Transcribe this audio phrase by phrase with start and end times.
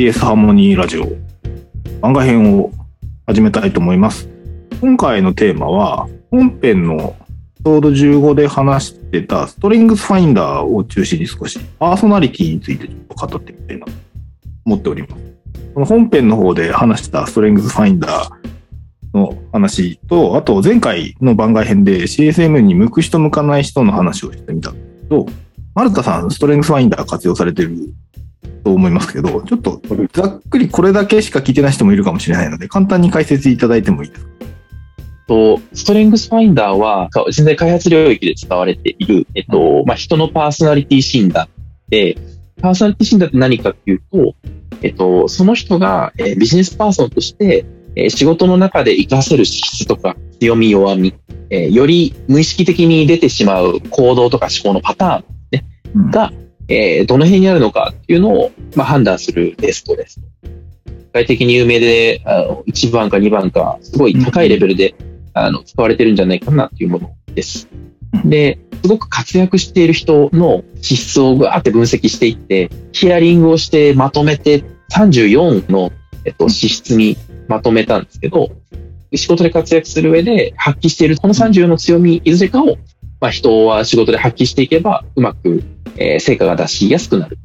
[0.00, 1.06] CS ハーモニーラジオ
[2.00, 2.70] 番外編を
[3.26, 4.30] 始めたいと思います。
[4.80, 7.14] 今回のテーマは、本編の
[7.62, 13.92] ちょうど15で話してたストリングスファインダーを中心に少しパーソナリティについてちょっと語ってみたいなと
[14.64, 15.14] 思っております。
[15.74, 18.30] この本編の方で話したストリングスファインダー
[19.12, 25.26] の話と、あと前回の番外編で CSM に向く人向かない人の話をしてみたんですけど、
[25.74, 27.92] マルタさん、ストレングスファインダー活用されてる
[28.64, 29.80] と思いますけど、ちょっと
[30.12, 34.30] ざっくりこれだけしか聞いてない人もいるかもしれないので、簡単に解説いただいてもいいですか？
[35.28, 41.48] と、ストレングスファインダーは、人材開発領域で使われている、えっと、まあ、人のパーソナリティ診断
[41.88, 42.16] で、
[42.60, 44.34] パーソナリティ診断って何かっていうと、
[44.82, 51.14] えっと、その人が、えビジネスパーソンとして、え仕事の中で活かせる資質とか強み弱み、
[51.50, 56.32] えより無意識的に出てしまう行動とか思考のパターン、ね、うん、が、
[56.70, 60.20] えどの辺にあるのかっていうのを、まあ、判断するテストです。
[60.86, 67.68] 世界的に有名で、あの1番か2番か、すごい高いレベルで、うん、あの使われてるんじゃないかなっていうものです。
[68.24, 75.90] で、すごく活躍している人の資質をガーって分析していって、ヒアリングをしてまとめて34の、
[76.24, 77.16] えっと、資質に
[77.48, 78.50] まとめたんですけど、
[79.14, 82.76] 仕事で活躍する上で発揮しているこの30の強み、いずれかを、
[83.20, 85.62] まあ、人は仕事で発揮していけば、うまく、
[85.96, 87.38] えー、成果が出しやすくなる。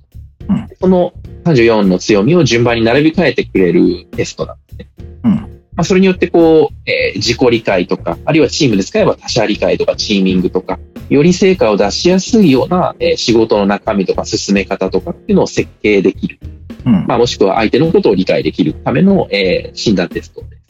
[0.47, 4.87] うん、この34の強みを順番に並び替えてくれるテストなんですね。
[5.23, 5.31] うん
[5.75, 16.39] まあ、それによってこう、えー、自己理解とか、あるいはチームで使えば他者理解とかチーミングとか、より成果を出しやすいような、えー、仕事の中身とか進め方とかっていうのを設計できる。
[16.85, 20.63] うん、まあ、もしくは相手のことを理解できるための、えー、診断テストです。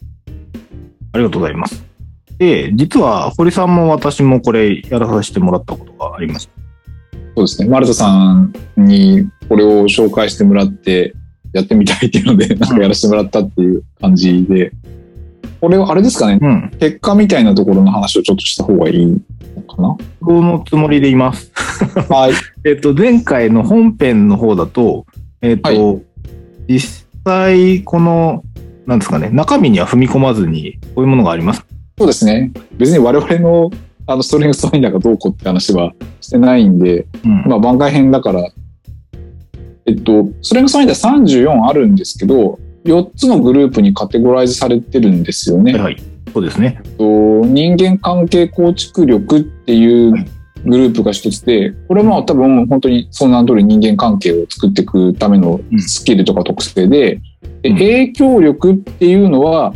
[1.13, 1.84] ありがとうございます。
[2.37, 6.49] で、実は堀さんも私もこれやらさせてもらったことがあります。
[7.35, 7.69] そうですね。
[7.69, 11.13] マルタさんにこれを紹介してもらって
[11.53, 14.71] やってみたいっていうので、なんかやらせてもらったっていう感じで、
[15.61, 19.19] これはあれですかね、うん、結果みたいなところの話をちょっとした方がいいの
[19.63, 19.97] かな？
[20.21, 21.51] このつもりでいます。
[22.09, 22.33] はい。
[22.67, 25.05] えっと、前回の本編の方だと、
[25.41, 26.01] えっ、ー、と、はい、
[26.67, 28.43] 実際、この、
[28.85, 31.65] なんですかね、中身には踏み込まずに、こういうものがあります
[31.97, 32.51] そうですね。
[32.73, 33.71] 別に我々の
[34.07, 38.47] あのストレングスファインダーがどうこうって話はしてないんで、うん、まあ番外編だから、
[39.85, 45.77] えっと、ストレングスファインダー34あるんですけど、4つのグループにカテゴライズされてるんですよね。
[45.77, 45.97] はい、
[46.31, 46.81] そうですね。
[46.97, 47.03] と
[47.45, 50.11] 人間関係構築力っていう
[50.65, 57.21] グループが一つで、これも多分本当にその名の通り人間関係を作っていくためのスキルとか特性で、
[57.63, 59.73] で影響力っていうのは、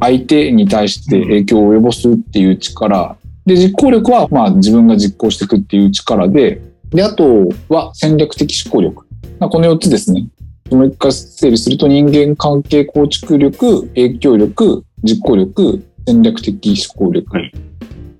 [0.00, 9.06] 相手に対して影響を及ぼすっていう力、で、実行力はまあ自分が実行していくっていう力で、で、あとは戦略的思考力。
[9.38, 10.28] まあ、この4つですね。
[10.70, 17.30] もう一回整理すると人間関係構築力、影響力、実行力、戦略的思考力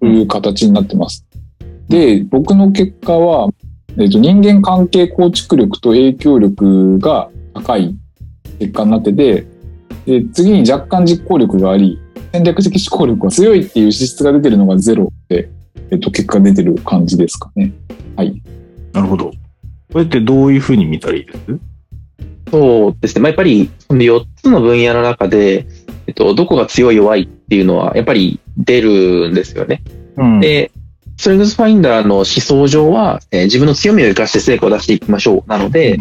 [0.00, 1.26] という形になってます。
[1.88, 3.48] で、僕の結果は、
[3.98, 7.94] えっと、人間関係構築力と影響力が高い
[8.58, 9.46] 結果になってて、
[10.08, 12.00] で次に若干実行力があり、
[12.32, 15.50] 戦略的思考力が強いっていう資質が出てるのがゼロで、
[15.90, 17.72] えっと、結果出てる感じですかね。
[18.16, 18.42] はい。
[18.92, 19.30] なるほど。
[19.92, 21.38] これってどういうふうに見たらいいです？
[22.50, 23.20] そうですね。
[23.20, 25.66] まあ、やっぱり、この4つの分野の中で、
[26.06, 29.82] えっと、どこが強い弱いっていうのは、やっぱり出るんですよね。
[30.16, 30.70] うん、で、
[31.18, 35.50] ストレングスファインダーの思想上は、えー、自分の強みを生かして成果を出していきましょう。
[35.50, 35.98] なので、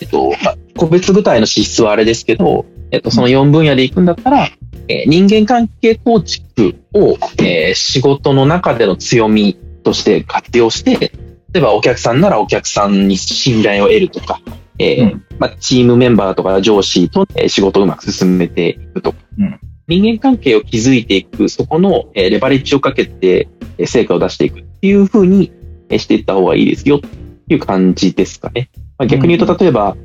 [0.00, 4.48] えっと、まあ、個別具体の資質はあれですけど、えっと、その4分野で行くんだったら、
[4.88, 11.12] えー、人間関係構築を、えー、仕事の中での強みとして活用して、
[11.52, 14.40] 例えばお客さんならお客さんに信頼を得るとか、
[14.78, 23.48] えー、うん、まあ、チームメンバーとか上司と、え仕事をうまく進めていくとか、うん、人間関係を築いていく、そこの、えレバレッジをかけて、
[23.86, 25.52] 成果を出していくっていうふうに
[25.90, 27.08] していった方がいいですよって
[27.48, 28.70] いう感じですかね。
[28.98, 29.96] まあ、逆に言うと、例えば、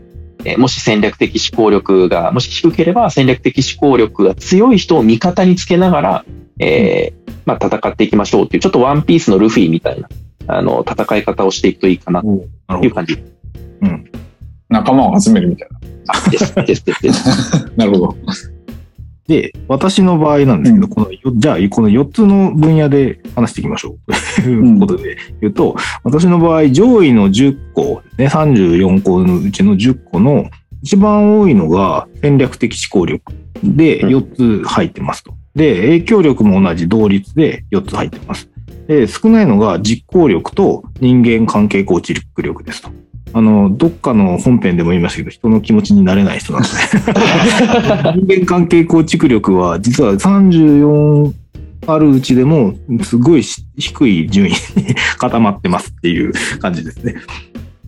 [0.46, 6.26] えもし戦略的思考力が、もし低ければ戦略的思考力が強い人を味方につけながら、
[6.60, 10.08] えー、まあ、戦っていきましょうっていう、ちょっとワンピースのルフィみたいな、
[10.48, 13.22] あの、戦い方をしていくといいかなっていう感じ。
[13.82, 14.12] うん。
[14.70, 16.30] 仲間を集めるみたいな。
[16.30, 17.72] です、です、です。
[17.76, 18.16] なるほど。
[19.28, 24.42] で、私の場合なんですけど、うん、この、じゃあ、この4つの分野で話していきましょう。
[24.44, 30.50] ということで言うと、うん、私の場合、上位の10個ね、34個のうちの10個の
[30.84, 33.34] 一番多いのが戦略的思考力
[33.64, 35.34] で4つ入ってますと。
[35.56, 38.50] で、影響力も同じ同率で4つ入ってます。
[38.88, 42.90] で、少ないのが実行力と人間関係構築力ですと。
[43.38, 47.04] あの、どっかの本編でも言いましたけど、人の気持ちになれない人なんですね。
[48.16, 51.34] 人間関係構築力は、実は34
[51.86, 54.56] あるうちでも、すごい低い順位に
[55.18, 57.16] 固まってますっていう感じですね。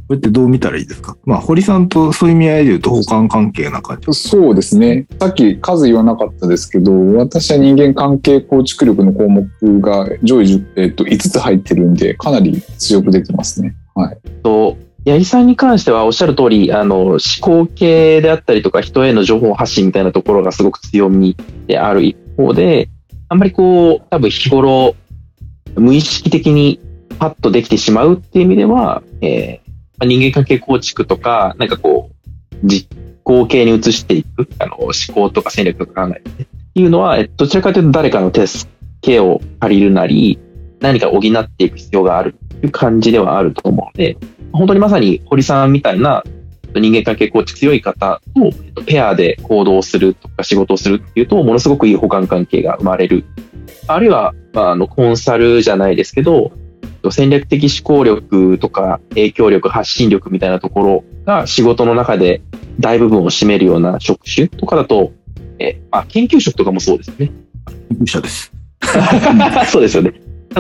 [0.10, 1.16] これってどう見たらいいですか？
[1.24, 4.14] まあ、堀さんとそういう意味合いで言うと、補完関係な感じ。
[4.14, 5.08] そうですね。
[5.18, 9.48] さっき数言わなかったですけど、私は人間関係構築力の項目
[9.80, 13.76] が上位、えっと、5つ入ってるんで、かなり強く出てますね。
[13.96, 14.18] はい。
[14.44, 22.90] と、八木さんに関してはおっしゃる通り、あの、思考系であったりとか、人への情報発信みたいなところがすごく強みである一方で、
[23.30, 24.96] あんまりこう、多分日頃、
[25.76, 26.82] 無意識的に
[27.20, 32.94] パッとできてしまうっていう意味では、えー、人間関係構築とか、なんかこう、実
[33.24, 38.70] 行形に移していく、あの、思考とか戦略とか考えて、っていうのは、どちらかというと誰かの手助
[39.00, 40.38] けを借りるなり、
[40.82, 42.36] 何か補っていく必要がある。
[42.64, 44.18] いう感じではあると思うので、
[44.52, 46.24] 本当にまさに堀さんみたいな
[46.76, 48.22] 人間関係構築強い方
[48.76, 53.26] とペアで行動するとか仕事をするっていうと、ものすごくいい補完関係が生まれる。
[53.88, 56.52] あるいは、まあ、あの、コンサルじゃないですけど、
[57.12, 62.42] 戦略的思考力とか影響力、発信力みたいなところが仕事の中で
[62.80, 65.14] 大部分を占めるような職種とかだと、
[65.60, 67.32] え、あ、研究職とかもそうですね。
[67.90, 68.52] 研究者です。
[69.72, 70.14] そうですよね。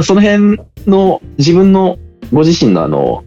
[0.03, 1.97] その辺の自分の
[2.31, 3.23] ご自身のあの、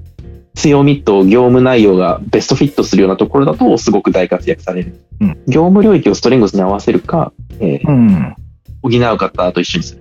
[0.54, 5.00] 強みと業務内容がベストフィットするようなところだとすごく大活躍される。
[5.20, 8.36] うん業務領域をストレングスに合わせるか、えーうん。
[8.82, 10.00] 補う方と一緒にする。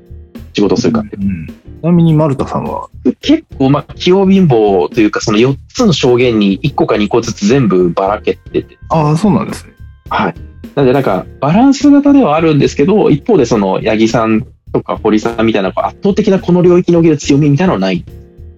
[0.53, 2.89] 仕事をするかっていううんちなみに丸田さんは、
[3.21, 9.73] 結構、まあ、器用貧乏というか、その4つの証言に1個か2個ずつ全部ばらけてて、ああ、そうなんですね。
[10.09, 10.35] はい。
[10.75, 18.03] なので、なんか、バランス型ではあるんですけど、一方で、その、八木さんとか堀さんみたいな、圧倒的なこの領域における強みみたいなのはない？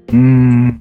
[0.10, 0.68] うーん。
[0.68, 0.76] な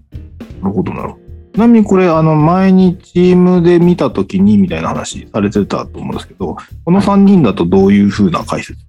[0.64, 1.20] るほど、なるほど。
[1.54, 8.80] ちなみにこれ、あの、前にチームで見たときにみたいな話されてたと思うんですけど、この3人だとどういうふうな解説？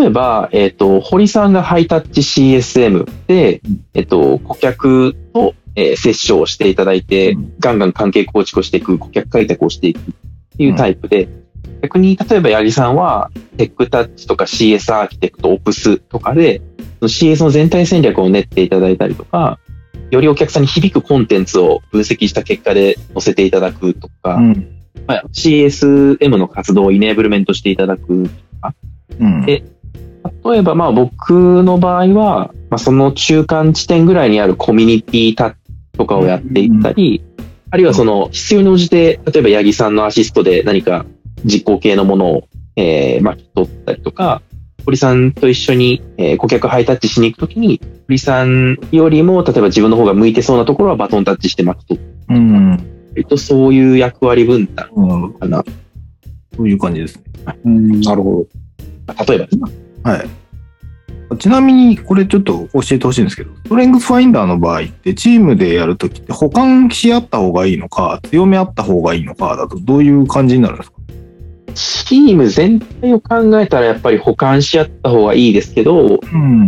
[0.00, 10.02] 例えば、えっ、と、堀さんがハイタッチ CSM でうん、えっ、と、顧客と、えーセッションをしていただいて、うんガンガン関係構築をしていく、顧客開拓をしていくっ
[10.56, 11.28] ていうタイプで、
[11.82, 16.62] 逆に、例えば八木さんは、テックタッチとか CS アーキテクト、オプスとかで、
[17.00, 19.58] CS の全体戦略を練っていただいたりとか、
[20.10, 24.66] よりお客さんに響くコンテンツを分析した結果で載せていただくとか、ん。
[25.06, 28.30] まあ CSM の活動をイネーブルメントしていただく
[29.18, 29.44] うん。
[29.48, 29.62] え
[30.44, 35.56] 例えばまあ僕の場合は、まあ、その中間地点ぐらいにあるコミュニティタッチ
[35.98, 37.22] とかをやっていったり、
[37.70, 41.06] あるいはその必要に応じて、例えば八木さんのアシストで何か
[41.44, 44.42] 実行系のものを、えー、巻き取ったりとか、
[44.84, 52.76] 堀さんと一緒に、えー顧客ハイタッチしに行くときに、堀さんよりも、例えば自分の方が向いてそうなところはバトンタッチして巻き取っうん。
[52.76, 52.84] た
[53.16, 55.32] りと、そういう役割分担うん。
[55.34, 55.64] かな。
[56.56, 57.22] そういう感じですね。
[57.64, 58.46] うん、なるほ
[59.28, 59.48] 例え
[60.02, 60.28] ば、はい。
[61.38, 70.91] ちなみに、これちょっと教えてほしいんですけど、ストレングスファインダーの場合って、チームでやるときって、補完し合った方がいいのか、強め合った方がいいのかだと、どういう感じになるんですか？
[71.72, 76.66] チーム全体を考えたらやっぱり補完し合った方がいいですけど、うん。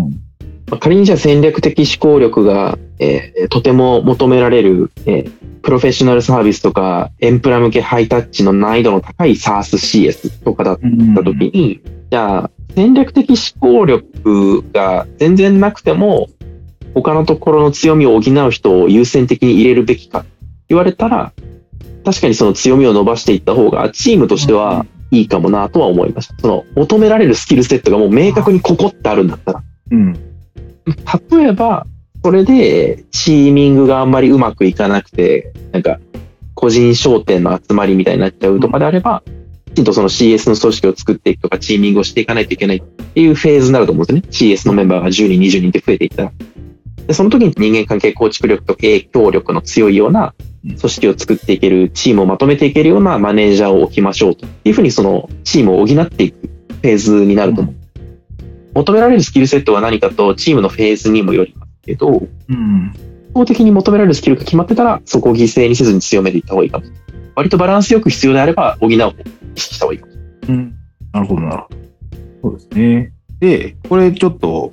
[0.71, 10.79] まあ仮にじゃあ戦略的思考力が、えーとても求められる、えープロフェッショナルサービスとか、エンプラ向けハイタッチの難易度の高い SaaSCS とかだっ
[11.17, 16.29] た時に、じゃあ戦略的思考力が全然なくても、
[16.93, 20.27] 他のところの強みを補う人を優先的に入れるべきか
[20.69, 21.33] 言われたら、
[22.05, 26.35] 確かにその強みを伸ばしていった方が、チームとしてはいいかもなとは思いました。
[26.39, 29.63] その求められるスキルセットがもう明確にここってあるんだったら。
[29.91, 30.13] うん。
[31.31, 31.87] 例えば、
[32.23, 36.01] それで、チーミングがあんまりうまくいかなくて、なんか、
[36.55, 39.23] 個人商店の集まりみたいになっちゃうとかであれば、
[39.75, 44.55] きちんとその CS の組織を作っていくとか、チーミングをしていかないといけないっていうフェーズになると思うんですよね。
[44.57, 46.33] CS のメンバーが10人、20人って増えていったら。
[47.07, 56.49] で、その時に人間関係構築力と影響力の強いような組織を作っていける、チームをまとめていけるようなマネージャーを置きましょうというふうにそのチームを補っていく
[56.85, 57.75] フェーズになると思う。
[58.75, 62.93] 求められるスキルセットは何かとチームのフェーズにもよりますけど、うん。
[63.31, 66.87] 一方的に求められるスキルが決まってたら、そこを犠牲にせずに強めていった方がいいかも。
[67.37, 70.13] 割とバランスよく必要であれば、補うを意識した方がいいかも。
[70.49, 70.75] うん。
[71.13, 71.77] なるほど、なるほど。
[72.43, 73.13] そうですね。
[73.41, 74.73] で、これちょっと、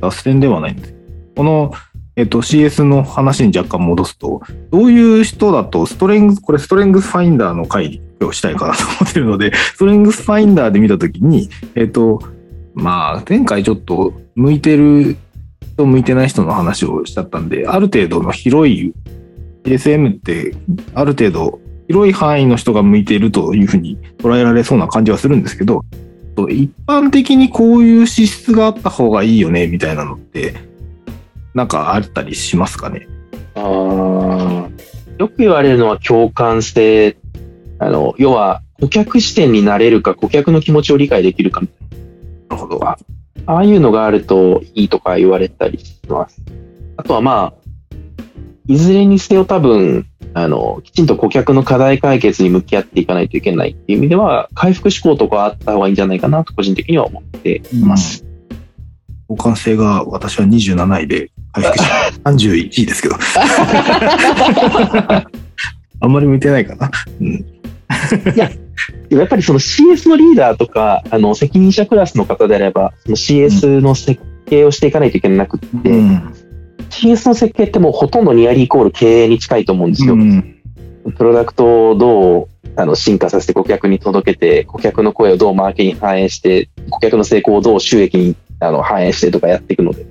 [0.00, 0.94] 脱線ではないんです
[1.36, 1.72] この、
[2.14, 12.20] えっと、CS の話に若干戻すと、どういう人だと、ストレングス、これストレングスファインダーの回をしたいかなと思ってるので、 ストレングスファインダーで見たときに、えっと、
[12.74, 15.16] まあ、前回ちょっと向いてる
[15.74, 18.92] 人、向いてない人の話をしちゃったんで、ある程度の広い
[19.64, 20.54] SM って
[20.94, 25.84] ある程度広い範囲の人が向いているというふうに捉えられそうな感じはするんですけど、
[26.48, 30.54] 一般的にこういう資質があった方がいいよねみたいなのって、
[31.54, 33.06] なんかあったりしますかね？
[33.54, 34.70] あー
[35.18, 37.16] よく言われるのは共感性。
[37.78, 41.66] あの、要は、顧客視点になれるか、顧客の気持ちを理解できるか、な
[42.50, 42.84] るほど。
[42.84, 42.96] あ
[43.46, 46.40] あいうのがあるといいとか言われたりします。
[46.96, 47.94] あとはまあ、
[48.66, 58.24] いずれにせよ多分、あの、きちんと顧客の課題解決に向き合っていかないといけないっていう意味では、回復志向とかあった方がいいんじゃないかなと個人的には思っています。
[59.28, 63.16] 交換性が私は27位で31位ですけど。
[66.00, 66.90] あんまり向いてないかな。
[67.20, 67.44] うん。
[69.08, 76.34] でもやっぱりその CS のリーダーとか、あの、責任者クラスの方であれば、その CS の設計をしていかないといけなくって、うん。
[76.90, 80.14] CS の設計ってもうほとんどニアリーイコール経営に近いと思うんですよ。
[80.14, 80.56] うん
[81.16, 90.06] プロダクトをどうあの進化させて顧客に届けて、顧客の声をどうマーケに反映して、顧客の成功をどう収益にあの反映してとかやっていくので。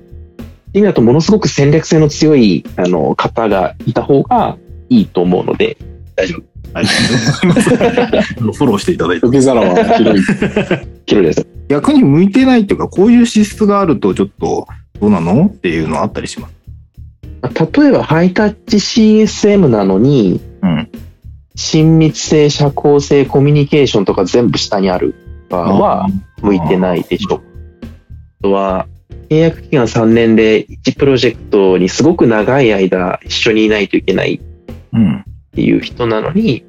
[0.71, 5.77] っていう意味だと、ものすごく戦略性の強いあの方がいた方がいいと思うので、
[6.15, 6.43] 大丈夫。
[6.73, 7.83] ありがとうございま
[8.53, 8.59] す。
[8.59, 9.27] フォローしていただいて。
[9.27, 10.23] 受け皿は広い。
[11.05, 11.45] 広いです。
[11.67, 14.65] 逆に向いてないっていうか、こういう資質があるとちょっと
[15.01, 16.53] どうなのっていうのあったりします？
[17.81, 20.87] 例えば、ハイタッチ CSM なのに、うん。
[21.55, 25.15] 親密性、社交性、コミュニケーションとか全部下にある
[25.49, 26.07] 場合は、
[26.41, 27.41] 向いてないでしょう。
[27.41, 28.87] あとは、
[29.31, 34.41] 契約期間3年で1プロジェクトにすごく長い間一緒にいないといけない
[34.91, 35.19] うん。
[35.19, 35.23] っ
[35.53, 36.65] ていう人なのに、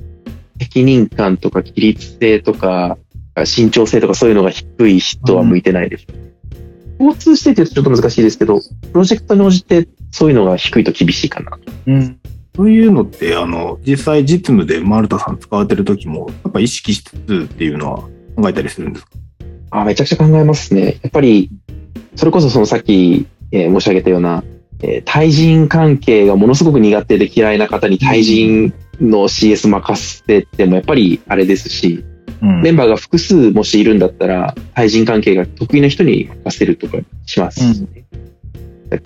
[0.60, 2.98] 責任感とか規律性とか、
[3.44, 6.98] 慎重性とかそういうのが低い人は向いてないでしょう。
[6.98, 11.58] 共通してって言うとちょっと難しいですけど、プロジェクトに応じてそういうのが低いと厳しいかな。
[11.86, 12.20] うん。
[12.54, 17.98] そういうのって、あの、実際実務でマルタさん使われてる時も、やっぱ意識しつつっていうのは
[18.36, 19.10] 考えたりするんですか？
[19.74, 21.00] あめちゃくちゃ考えますね。
[21.02, 21.50] やっぱり、
[22.16, 24.44] それこそそのさっき、えー申し上げたような、
[24.80, 32.04] えー対人関係がものすごく苦手で嫌いな方に対人の CS 任せてってもやっぱりあれですし、
[32.40, 38.02] うんメンバーが複数もしいるんだったら、対人関係が得意な人に任せるとかします、ね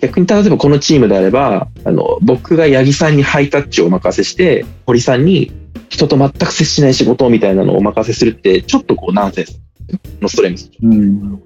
[0.01, 5.53] 逆に例えばこのチームであれば、あの、僕が八木さんにハイタッチをお任せして、堀さんに
[5.89, 9.61] 人と全く接しない仕事みたいなのをお任せするって、ちょっとこうナンセンス
[10.21, 10.71] のストレムス。
[10.83, 11.43] うん。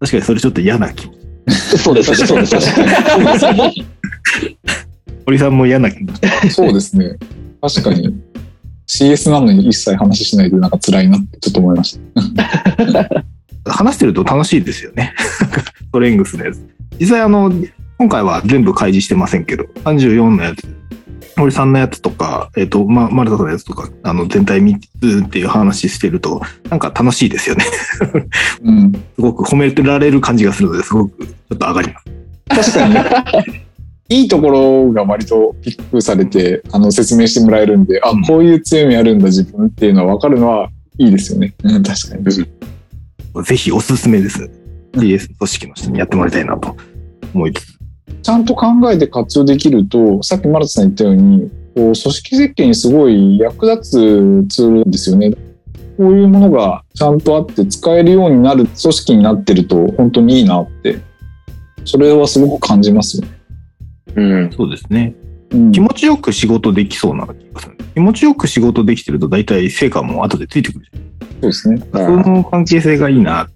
[0.00, 1.78] 確かにそれちょっと嫌な気持ち。
[1.78, 2.56] そうです、そうです。
[5.26, 6.50] 堀さんも嫌な気持ち。
[6.50, 7.16] そうですね。
[7.60, 8.14] 確かに。
[8.86, 11.98] CS なのに一切話しないでなんか辛いなってちょっと思いまし
[13.64, 13.72] た。
[13.72, 15.14] 話してると楽しいですよね。
[15.18, 15.44] ス
[15.92, 16.60] トレングスのやつ。
[16.98, 17.52] 実際あの、
[17.98, 20.66] 今回は全部開示してませんけど、34のやつ、
[21.38, 26.40] 堀さんのやつとか、えっ、と、ま、丸田さんのやつとか、あの、全体3つっていう話してると、
[26.70, 27.64] なんか楽しいですよね。
[28.62, 28.92] うん。
[28.92, 32.72] すごく褒められる感じがするので、すごくちょっと上がります。
[32.72, 33.58] 確かに。
[34.20, 41.54] いいところが割とピックされて、あの、説明してもらえるんで、あうん、こういう強みあるんだ自分っていうのは分かるのはいいですよね。
[41.62, 42.24] うん、確かに。
[43.44, 44.50] ぜひおすすめです。
[44.92, 46.74] DS 組織の人にやってもらいたいなと
[47.34, 47.77] 思いつつ。
[48.22, 55.30] ちゃんと考えて活用できると、さっきマルトさん言ったように、こう組織設計にすごい役立つツールですよね。
[55.30, 60.98] こういうものがちゃんとあって使えるようになる組織になってると本当にいいなって、
[61.84, 63.28] それはすごく感じますよね。
[64.16, 64.52] うん。
[64.52, 65.14] そうですね。
[65.22, 65.24] う
[65.56, 67.78] ん気持ちよく仕事できそうな気がする。
[67.94, 71.82] 気持ちよく仕事できてると大体成果も後でついてくるじゃんそうですね。
[71.92, 73.48] その関係性がいいな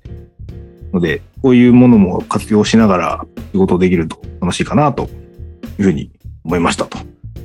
[0.93, 5.05] ので、こういうものも活用しながら仕事できると楽しいかなと
[5.79, 6.11] いうふうに
[6.45, 6.99] 思いましたと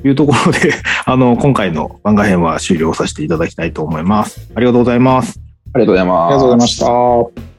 [0.04, 0.72] いうところで、
[1.04, 4.48] あの、今回の番外編は終了させていただきたいと思います。
[4.54, 5.40] ありがとうございます。
[5.74, 6.26] ありがとうございます。
[6.26, 7.57] ありがとうございました。